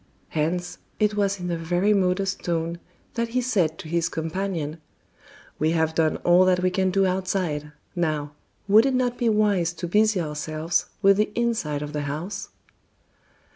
Hence, 0.29 0.79
it 0.99 1.13
was 1.13 1.39
in 1.39 1.51
a 1.51 1.57
very 1.57 1.93
modest 1.93 2.43
tone 2.43 2.79
that 3.13 3.27
he 3.27 3.39
said 3.41 3.77
to 3.77 3.87
his 3.87 4.09
companion: 4.09 4.79
"We 5.59 5.73
have 5.73 5.93
done 5.93 6.17
all 6.25 6.43
that 6.45 6.61
we 6.63 6.71
can 6.71 6.89
do 6.89 7.05
outside, 7.05 7.71
now, 7.95 8.31
would 8.67 8.87
it 8.87 8.95
not 8.95 9.19
be 9.19 9.29
wise 9.29 9.73
to 9.73 9.87
busy 9.87 10.19
ourselves 10.19 10.87
with 11.03 11.17
the 11.17 11.29
inside 11.35 11.83
of 11.83 11.93
the 11.93 12.01
house?" 12.01 12.49